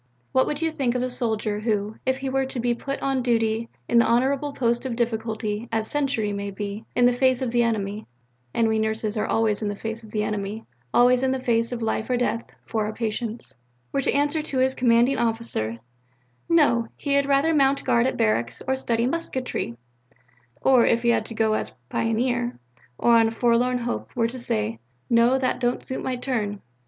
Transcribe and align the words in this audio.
What 0.31 0.47
would 0.47 0.63
you 0.63 0.71
think 0.71 0.95
of 0.95 1.03
a 1.03 1.11
soldier 1.11 1.59
who 1.59 1.95
if 2.07 2.17
he 2.17 2.27
were 2.27 2.47
to 2.47 2.59
be 2.59 2.73
put 2.73 2.99
on 3.03 3.21
duty 3.21 3.69
in 3.87 3.99
the 3.99 4.07
honourable 4.07 4.51
post 4.51 4.83
of 4.83 4.95
difficulty, 4.95 5.69
as 5.71 5.87
sentry 5.87 6.33
may 6.33 6.49
be, 6.49 6.85
in 6.95 7.05
the 7.05 7.11
face 7.11 7.43
of 7.43 7.51
the 7.51 7.61
enemy 7.61 8.07
(and 8.51 8.67
we 8.67 8.79
nurses 8.79 9.15
are 9.15 9.27
always 9.27 9.61
in 9.61 9.69
the 9.69 9.75
face 9.75 10.03
of 10.03 10.09
the 10.09 10.23
enemy, 10.23 10.65
always 10.91 11.21
in 11.21 11.29
the 11.31 11.39
face 11.39 11.71
of 11.71 11.83
life 11.83 12.09
or 12.09 12.17
death 12.17 12.43
for 12.65 12.85
our 12.87 12.93
patients) 12.93 13.53
were 13.91 14.01
to 14.01 14.11
answer 14.11 14.41
his 14.59 14.73
commanding 14.73 15.19
officer, 15.19 15.77
'No, 16.49 16.87
he 16.97 17.13
had 17.13 17.27
rather 17.27 17.53
mount 17.53 17.83
guard 17.83 18.07
at 18.07 18.17
barracks 18.17 18.63
or 18.67 18.75
study 18.75 19.05
musketry'; 19.05 19.77
or, 20.63 20.83
if 20.83 21.03
he 21.03 21.09
had 21.09 21.25
to 21.27 21.35
go 21.35 21.53
as 21.53 21.75
pioneer, 21.89 22.57
or 22.97 23.17
on 23.17 23.27
a 23.27 23.31
forlorn 23.31 23.77
hope, 23.77 24.09
were 24.15 24.25
to 24.27 24.39
say, 24.39 24.79
'No, 25.11 25.37
that 25.37 25.59
don't 25.59 25.85
suit 25.85 26.01
my 26.03 26.15
turn?'" 26.15 26.59